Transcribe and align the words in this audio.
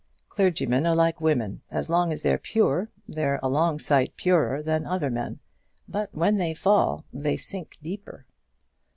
Clergymen 0.29 0.87
are 0.87 0.95
like 0.95 1.21
women. 1.21 1.61
As 1.69 1.87
long 1.87 2.11
as 2.11 2.23
they're 2.23 2.39
pure, 2.39 2.89
they're 3.07 3.39
a 3.43 3.47
long 3.49 3.77
sight 3.77 4.17
purer 4.17 4.63
than 4.63 4.87
other 4.87 5.11
men; 5.11 5.37
but 5.87 6.09
when 6.15 6.37
they 6.37 6.55
fall, 6.55 7.05
they 7.13 7.37
sink 7.37 7.77
deeper." 7.83 8.25